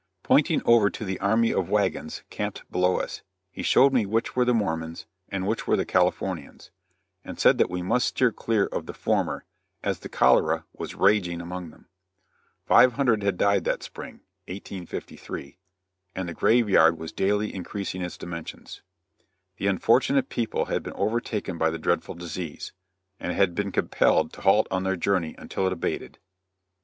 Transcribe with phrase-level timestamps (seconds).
[0.23, 4.45] Pointing over to the army of wagons camped below us, he showed me which were
[4.45, 6.71] the Mormons' and which were the Californians',
[7.23, 9.45] and said that we must steer clear of the former
[9.83, 11.85] as the cholera was raging among them.
[12.65, 15.59] Five hundred had died that spring 1853
[16.15, 18.81] and the grave yard was daily increasing its dimensions.
[19.57, 22.73] The unfortunate people had been overtaken by the dreadful disease,
[23.19, 26.17] and had been compelled to halt on their journey until it abated.